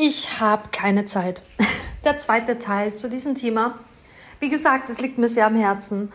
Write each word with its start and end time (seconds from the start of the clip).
ich 0.00 0.40
habe 0.40 0.68
keine 0.72 1.04
Zeit. 1.04 1.42
Der 2.04 2.16
zweite 2.16 2.58
Teil 2.58 2.94
zu 2.94 3.10
diesem 3.10 3.34
Thema. 3.34 3.78
Wie 4.38 4.48
gesagt, 4.48 4.88
es 4.88 4.98
liegt 4.98 5.18
mir 5.18 5.28
sehr 5.28 5.46
am 5.46 5.56
Herzen. 5.56 6.10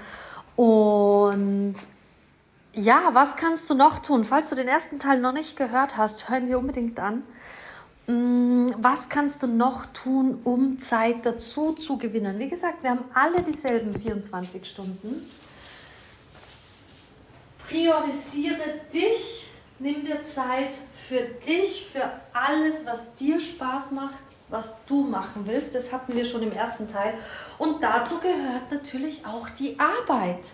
Und 0.56 1.76
ja, 2.74 3.10
was 3.14 3.36
kannst 3.36 3.70
du 3.70 3.76
noch 3.76 4.00
tun? 4.00 4.26
Falls 4.26 4.50
du 4.50 4.56
den 4.56 4.68
ersten 4.68 4.98
Teil 4.98 5.22
noch 5.22 5.34
nicht 5.34 5.56
gehört 5.56 5.98
hast, 5.98 6.30
hören 6.30 6.48
dir 6.48 6.58
unbedingt 6.58 7.00
an. 7.00 7.22
Mm, 8.08 8.72
was 8.80 9.10
kannst 9.10 9.44
du 9.44 9.48
noch 9.48 9.86
tun, 9.88 10.40
um 10.44 10.80
Zeit 10.80 11.24
dazu 11.24 11.74
zu 11.74 12.00
gewinnen? 12.00 12.40
Wie 12.40 12.50
gesagt, 12.50 12.82
wir 12.82 12.90
haben 12.90 13.06
alle 13.14 13.44
dieselben 13.44 13.94
24 13.94 14.66
Stunden. 14.66 15.30
Priorisiere 17.68 18.82
dich, 18.92 19.45
nimm 19.80 20.06
dir 20.06 20.22
Zeit 20.24 20.72
für 21.08 21.22
dich, 21.46 21.88
für 21.92 22.10
alles, 22.34 22.86
was 22.86 23.16
dir 23.16 23.40
Spaß 23.40 23.92
macht, 23.92 24.24
was 24.50 24.86
du 24.86 25.04
machen 25.04 25.46
willst. 25.46 25.76
Das 25.76 25.92
hatten 25.92 26.16
wir 26.16 26.26
schon 26.26 26.44
im 26.44 26.52
ersten 26.52 26.92
Teil. 26.92 27.16
Und 27.58 27.82
dazu 27.82 28.20
gehört 28.20 28.72
natürlich 28.72 29.26
auch 29.26 29.50
die 29.50 29.78
Arbeit. 29.80 30.46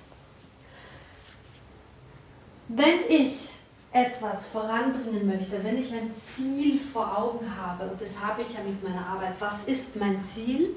Wenn 2.67 2.99
ich 3.09 3.49
etwas 3.91 4.47
voranbringen 4.47 5.27
möchte, 5.27 5.61
wenn 5.63 5.77
ich 5.77 5.91
ein 5.93 6.13
Ziel 6.15 6.79
vor 6.79 7.17
Augen 7.17 7.45
habe, 7.57 7.91
und 7.91 8.01
das 8.01 8.23
habe 8.23 8.41
ich 8.41 8.53
ja 8.53 8.61
mit 8.61 8.81
meiner 8.81 9.05
Arbeit, 9.05 9.33
was 9.39 9.65
ist 9.65 9.97
mein 9.97 10.21
Ziel? 10.21 10.69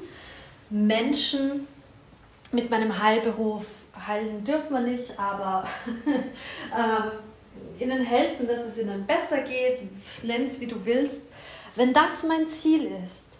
Menschen 0.71 1.69
mit 2.51 2.71
meinem 2.71 3.01
Heilberuf 3.01 3.67
heilen 4.07 4.43
dürfen 4.45 4.73
wir 4.73 4.81
nicht, 4.81 5.19
aber 5.19 5.65
ähm, 6.07 7.11
ihnen 7.79 8.05
helfen, 8.05 8.47
dass 8.47 8.61
es 8.61 8.79
ihnen 8.79 9.07
besser 9.07 9.43
geht, 9.43 9.81
nenn 10.23 10.47
es 10.47 10.61
wie 10.61 10.67
du 10.67 10.77
willst. 10.85 11.27
Wenn 11.77 11.93
das 11.93 12.23
mein 12.23 12.49
Ziel 12.49 12.91
ist 13.03 13.31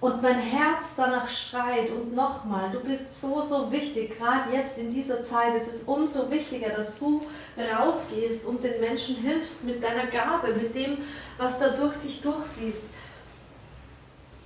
und 0.00 0.22
mein 0.22 0.38
Herz 0.38 0.92
danach 0.96 1.28
schreit 1.28 1.90
und 1.90 2.14
nochmal, 2.14 2.70
du 2.70 2.80
bist 2.80 3.20
so, 3.20 3.42
so 3.42 3.70
wichtig, 3.72 4.16
gerade 4.16 4.52
jetzt 4.54 4.78
in 4.78 4.90
dieser 4.90 5.24
Zeit 5.24 5.56
ist 5.56 5.74
es 5.74 5.82
umso 5.82 6.30
wichtiger, 6.30 6.68
dass 6.70 6.98
du 6.98 7.26
rausgehst 7.56 8.46
und 8.46 8.62
den 8.62 8.80
Menschen 8.80 9.16
hilfst 9.16 9.64
mit 9.64 9.82
deiner 9.82 10.06
Gabe, 10.06 10.54
mit 10.54 10.74
dem, 10.74 10.98
was 11.36 11.58
da 11.58 11.70
durch 11.70 11.96
dich 11.96 12.20
durchfließt, 12.20 12.84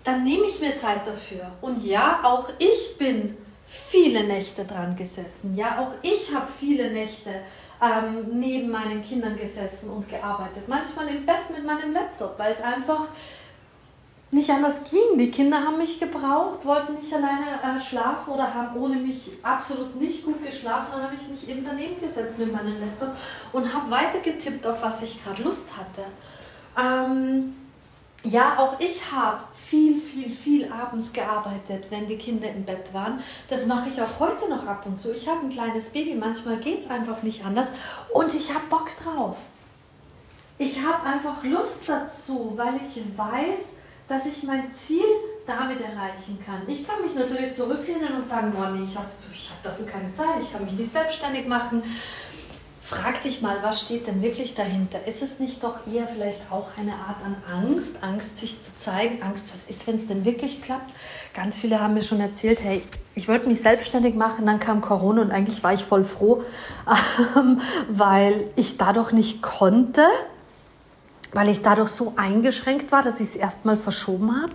dann 0.05 0.25
nehme 0.25 0.47
ich 0.47 0.59
mir 0.59 0.75
Zeit 0.75 1.07
dafür. 1.07 1.53
Und 1.61 1.85
ja, 1.85 2.21
auch 2.25 2.49
ich 2.59 2.97
bin 2.99 3.37
viele 3.73 4.25
Nächte 4.25 4.65
dran 4.65 4.95
gesessen. 4.97 5.57
Ja, 5.57 5.79
auch 5.79 5.93
ich 6.03 6.35
habe 6.35 6.47
viele 6.61 6.91
Nächte 6.91 7.31
ähm, 7.81 8.39
neben 8.39 8.71
meinen 8.71 9.03
Kindern 9.03 9.37
gesessen 9.37 9.89
und 9.91 10.09
gearbeitet. 10.09 10.69
Manchmal 10.69 11.09
im 11.09 11.25
Bett 11.25 11.51
mit 11.51 11.65
meinem 11.65 11.93
Laptop, 11.93 12.39
weil 12.39 12.53
es 12.53 12.61
einfach 12.61 13.09
nicht 14.31 14.51
anders 14.51 14.85
ging. 14.91 15.19
Die 15.19 15.31
Kinder 15.31 15.59
haben 15.59 15.79
mich 15.79 15.99
gebraucht, 15.99 16.65
wollten 16.65 16.95
nicht 16.95 17.13
alleine 17.13 17.47
äh, 17.63 17.81
schlafen 17.81 18.35
oder 18.35 18.53
haben 18.53 18.77
ohne 18.77 18.97
mich 18.97 19.31
absolut 19.43 19.97
nicht 19.97 20.25
gut 20.25 20.45
geschlafen. 20.45 20.89
Dann 20.93 21.03
habe 21.05 21.15
ich 21.15 21.27
mich 21.29 21.49
eben 21.49 21.65
daneben 21.65 21.99
gesetzt 21.99 22.39
mit 22.39 22.53
meinem 22.53 22.79
Laptop 22.79 23.17
und 23.53 23.73
habe 23.73 23.91
weitergetippt, 23.91 24.67
auf 24.67 24.83
was 24.83 25.03
ich 25.03 25.23
gerade 25.25 25.43
Lust 25.43 25.71
hatte. 25.77 26.05
Ähm, 26.79 27.55
ja, 28.25 28.59
auch 28.59 28.79
ich 28.79 29.11
habe 29.11 29.41
viel, 29.53 30.01
viel, 30.01 30.31
viel 30.31 30.73
abends 30.73 31.13
gearbeitet, 31.13 31.87
wenn 31.91 32.07
die 32.07 32.17
Kinder 32.17 32.49
im 32.49 32.65
Bett 32.65 32.93
waren. 32.95 33.21
Das 33.49 33.67
mache 33.67 33.89
ich 33.89 34.01
auch 34.01 34.21
heute 34.21 34.49
noch 34.49 34.67
ab 34.67 34.85
und 34.87 34.97
zu. 34.97 35.13
Ich 35.13 35.29
habe 35.29 35.41
ein 35.41 35.51
kleines 35.51 35.91
Baby, 35.91 36.15
manchmal 36.15 36.59
geht 36.59 36.81
es 36.81 36.91
einfach 36.91 37.23
nicht 37.23 37.45
anders 37.45 37.73
und 38.13 38.33
ich 38.35 38.55
habe 38.55 38.67
Bock 38.71 38.91
drauf. 39.03 39.37
Ich 40.59 40.81
habe 40.81 41.05
einfach 41.05 41.43
Lust 41.43 41.89
dazu, 41.89 42.53
weil 42.57 42.77
ich 42.77 43.03
weiß, 43.17 43.75
dass 44.09 44.27
ich 44.27 44.45
mein 44.45 44.71
Ziel 44.71 45.03
damit 45.47 45.81
erreichen 45.81 46.39
kann. 46.45 46.63
Ich 46.69 46.87
kann 46.87 47.03
mich 47.03 47.15
natürlich 47.15 47.55
zurücklehnen 47.55 48.15
und 48.15 48.27
sagen, 48.27 48.53
boah, 48.53 48.71
nee, 48.71 48.85
ich 48.85 48.97
habe 48.97 49.09
ich 49.33 49.51
hab 49.51 49.63
dafür 49.65 49.87
keine 49.87 50.13
Zeit, 50.13 50.41
ich 50.41 50.53
kann 50.53 50.65
mich 50.65 50.75
nicht 50.75 50.93
selbstständig 50.93 51.49
machen. 51.49 51.83
Frag 52.85 53.23
dich 53.23 53.41
mal, 53.43 53.59
was 53.63 53.81
steht 53.81 54.09
denn 54.09 54.23
wirklich 54.23 54.57
dahinter? 54.57 55.07
Ist 55.07 55.23
es 55.23 55.39
nicht 55.39 55.63
doch 55.63 55.87
eher 55.87 56.09
vielleicht 56.09 56.51
auch 56.51 56.67
eine 56.77 56.91
Art 56.93 57.19
an 57.25 57.37
Angst, 57.49 58.03
Angst 58.03 58.39
sich 58.39 58.61
zu 58.61 58.75
zeigen, 58.75 59.23
Angst, 59.23 59.53
was 59.53 59.67
ist, 59.67 59.87
wenn 59.87 59.95
es 59.95 60.09
denn 60.09 60.25
wirklich 60.25 60.63
klappt? 60.63 60.93
Ganz 61.33 61.57
viele 61.57 61.81
haben 61.81 61.95
mir 61.95 62.03
schon 62.03 62.19
erzählt, 62.19 62.59
hey, 62.61 62.83
ich 63.15 63.29
wollte 63.29 63.47
mich 63.47 63.61
selbstständig 63.61 64.17
machen, 64.17 64.47
dann 64.47 64.59
kam 64.59 64.81
Corona 64.81 65.23
und 65.23 65.31
eigentlich 65.31 65.63
war 65.63 65.73
ich 65.73 65.85
voll 65.85 66.05
froh, 66.05 66.43
ähm, 67.37 67.61
weil 67.89 68.49
ich 68.57 68.79
dadurch 68.79 69.13
nicht 69.13 69.43
konnte, 69.43 70.05
weil 71.33 71.51
ich 71.51 71.63
dadurch 71.63 71.91
so 71.91 72.15
eingeschränkt 72.17 72.91
war, 72.91 73.03
dass 73.03 73.21
ich 73.21 73.29
es 73.29 73.37
erstmal 73.37 73.77
verschoben 73.77 74.43
habe. 74.43 74.55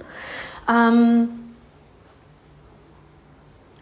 Ähm, 0.70 1.30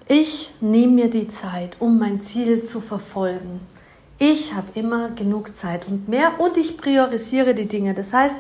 ich 0.08 0.54
nehme 0.62 0.94
mir 0.94 1.10
die 1.10 1.30
Zeit, 1.30 1.78
um 1.80 1.98
mein 1.98 2.22
Ziel 2.22 2.62
zu 2.62 2.80
verfolgen. 2.80 3.60
Ich 4.18 4.54
habe 4.54 4.68
immer 4.76 5.10
genug 5.10 5.56
Zeit 5.56 5.88
und 5.88 6.08
mehr 6.08 6.40
und 6.40 6.56
ich 6.58 6.78
priorisiere 6.78 7.54
die 7.54 7.68
Dinge. 7.68 7.94
Das 7.94 8.14
heißt, 8.14 8.38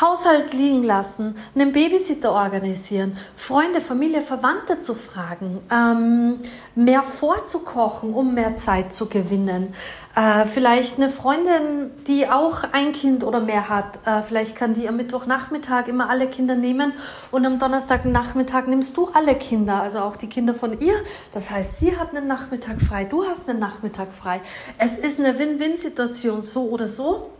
Haushalt 0.00 0.52
liegen 0.52 0.82
lassen, 0.82 1.36
einen 1.54 1.72
Babysitter 1.72 2.32
organisieren, 2.32 3.16
Freunde, 3.36 3.80
Familie, 3.80 4.22
Verwandte 4.22 4.80
zu 4.80 4.94
fragen, 4.94 5.60
ähm, 5.70 6.38
mehr 6.74 7.02
vorzukochen, 7.02 8.14
um 8.14 8.34
mehr 8.34 8.56
Zeit 8.56 8.94
zu 8.94 9.06
gewinnen. 9.06 9.74
Äh, 10.14 10.44
vielleicht 10.44 10.98
eine 10.98 11.08
Freundin, 11.08 11.90
die 12.06 12.28
auch 12.28 12.64
ein 12.72 12.92
Kind 12.92 13.24
oder 13.24 13.40
mehr 13.40 13.70
hat, 13.70 13.98
äh, 14.06 14.22
vielleicht 14.22 14.56
kann 14.56 14.74
die 14.74 14.86
am 14.86 14.96
Mittwochnachmittag 14.96 15.88
immer 15.88 16.10
alle 16.10 16.26
Kinder 16.26 16.54
nehmen 16.54 16.92
und 17.30 17.46
am 17.46 17.58
Donnerstagnachmittag 17.58 18.66
nimmst 18.66 18.94
du 18.96 19.08
alle 19.14 19.34
Kinder, 19.34 19.82
also 19.82 20.00
auch 20.00 20.16
die 20.16 20.28
Kinder 20.28 20.54
von 20.54 20.78
ihr. 20.80 20.94
Das 21.32 21.50
heißt, 21.50 21.78
sie 21.78 21.96
hat 21.96 22.14
einen 22.14 22.26
Nachmittag 22.26 22.80
frei, 22.80 23.04
du 23.04 23.24
hast 23.24 23.48
einen 23.48 23.58
Nachmittag 23.58 24.12
frei. 24.12 24.42
Es 24.76 24.98
ist 24.98 25.18
eine 25.18 25.38
Win-Win-Situation, 25.38 26.42
so 26.42 26.68
oder 26.68 26.88
so. 26.88 27.30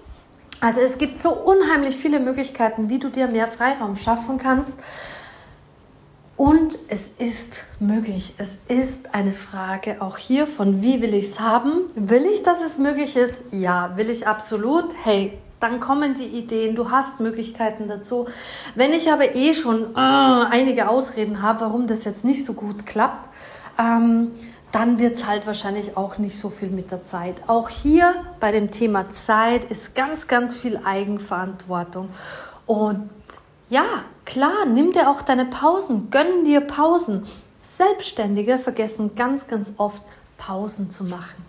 Also 0.63 0.81
es 0.81 0.97
gibt 0.97 1.19
so 1.19 1.33
unheimlich 1.33 1.97
viele 1.97 2.21
Möglichkeiten, 2.21 2.89
wie 2.89 3.01
du 3.01 3.09
dir 3.09 3.27
mehr 3.27 3.49
Freiraum 3.49 3.97
schaffen 3.97 4.39
kannst. 4.39 4.79
Und 6.37 6.79
es 6.87 7.09
ist 7.09 7.65
möglich. 7.81 8.35
Es 8.39 8.59
ist 8.69 9.13
eine 9.13 9.33
Frage 9.33 10.01
auch 10.01 10.19
hier 10.19 10.47
von, 10.47 10.81
wie 10.81 11.03
will 11.03 11.15
ich 11.15 11.25
es 11.25 11.41
haben? 11.41 11.89
Will 11.97 12.27
ich, 12.27 12.45
dass 12.45 12.63
es 12.63 12.79
möglich 12.79 13.17
ist? 13.17 13.47
Ja, 13.51 13.97
will 13.97 14.09
ich 14.09 14.29
absolut. 14.29 14.85
Hey, 15.03 15.37
dann 15.59 15.81
kommen 15.81 16.15
die 16.15 16.27
Ideen, 16.27 16.77
du 16.77 16.93
hast 16.93 17.19
Möglichkeiten 17.19 17.89
dazu. 17.89 18.27
Wenn 18.77 18.93
ich 18.93 19.11
aber 19.11 19.35
eh 19.35 19.55
schon 19.55 19.97
äh, 19.97 19.99
einige 19.99 20.89
Ausreden 20.89 21.43
habe, 21.43 21.63
warum 21.63 21.89
das 21.89 22.05
jetzt 22.05 22.25
nicht 22.25 22.45
so 22.45 22.53
gut 22.53 22.87
klappt, 22.87 23.29
ähm, 23.81 24.31
dann 24.73 24.99
wird 24.99 25.17
es 25.17 25.27
halt 25.27 25.47
wahrscheinlich 25.47 25.97
auch 25.97 26.19
nicht 26.19 26.39
so 26.39 26.49
viel 26.49 26.71
mit 26.71 26.91
der 26.91 27.05
Zeit. 27.05 27.43
Auch 27.47 27.69
hier 27.69 28.15
bei 28.41 28.53
dem 28.53 28.71
Thema 28.71 29.11
Zeit 29.11 29.65
ist 29.65 29.95
ganz, 29.95 30.27
ganz 30.27 30.57
viel 30.57 30.81
Eigenverantwortung. 30.83 32.09
Und 32.67 33.11
ja, 33.69 33.85
klar, 34.25 34.65
nimm 34.67 34.93
dir 34.93 35.11
auch 35.11 35.23
deine 35.23 35.45
Pausen, 35.45 36.11
gönn 36.11 36.45
dir 36.45 36.63
Pausen. 36.63 37.25
Selbstständige 37.61 38.59
vergessen 38.59 39.15
ganz, 39.15 39.47
ganz 39.47 39.75
oft 39.77 40.03
Pausen 40.39 40.91
zu 40.91 41.05
machen. 41.05 41.45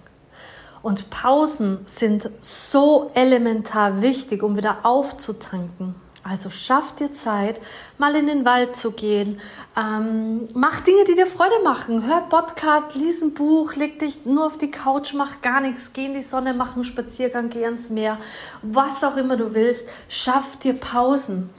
Und 0.81 1.09
Pausen 1.09 1.79
sind 1.85 2.29
so 2.41 3.09
elementar 3.13 4.01
wichtig, 4.01 4.43
um 4.43 4.57
wieder 4.57 4.79
aufzutanken. 4.83 5.95
Also 6.23 6.49
schaff 6.49 6.95
dir 6.95 7.11
Zeit, 7.11 7.59
mal 7.97 8.15
in 8.15 8.27
den 8.27 8.45
Wald 8.45 8.77
zu 8.77 8.91
gehen. 8.91 9.41
Ähm, 9.77 10.47
mach 10.53 10.79
Dinge, 10.79 11.03
die 11.03 11.15
dir 11.15 11.27
Freude 11.27 11.61
machen. 11.65 12.07
Hör 12.07 12.21
Podcast, 12.21 12.95
lies 12.95 13.21
ein 13.21 13.33
Buch, 13.33 13.75
leg 13.75 13.99
dich 13.99 14.25
nur 14.25 14.45
auf 14.45 14.57
die 14.57 14.71
Couch, 14.71 15.13
mach 15.13 15.41
gar 15.41 15.59
nichts, 15.59 15.91
geh 15.91 16.05
in 16.05 16.13
die 16.13 16.21
Sonne, 16.21 16.53
mach 16.53 16.75
einen 16.75 16.85
Spaziergang, 16.85 17.49
geh 17.49 17.65
ans 17.65 17.89
Meer. 17.89 18.17
Was 18.61 19.03
auch 19.03 19.17
immer 19.17 19.35
du 19.35 19.53
willst, 19.53 19.89
schaff 20.07 20.57
dir 20.57 20.75
Pausen. 20.75 21.49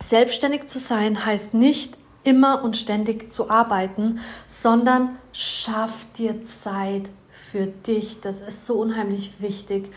Selbstständig 0.00 0.68
zu 0.68 0.78
sein 0.78 1.26
heißt 1.26 1.52
nicht 1.52 1.98
immer 2.22 2.62
und 2.62 2.76
ständig 2.76 3.32
zu 3.32 3.50
arbeiten, 3.50 4.20
sondern 4.46 5.18
schaff 5.32 6.06
dir 6.16 6.44
Zeit 6.44 7.10
für 7.32 7.66
dich. 7.66 8.20
Das 8.20 8.40
ist 8.40 8.64
so 8.64 8.80
unheimlich 8.80 9.40
wichtig. 9.40 9.92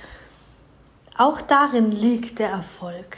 Auch 1.18 1.40
darin 1.40 1.92
liegt 1.92 2.40
der 2.40 2.50
Erfolg. 2.50 3.18